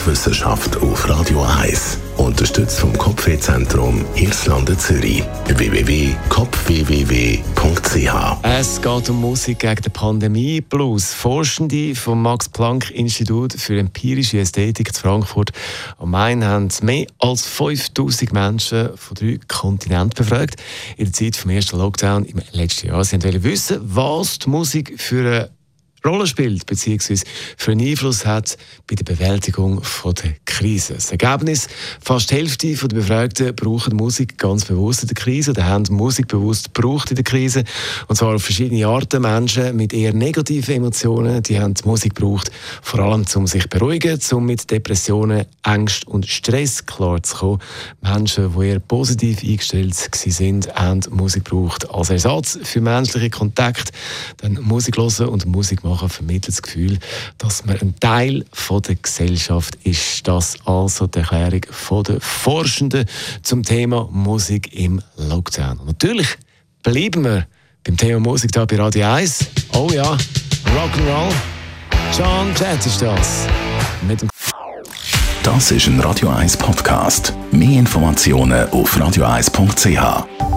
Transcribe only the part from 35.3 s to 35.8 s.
oder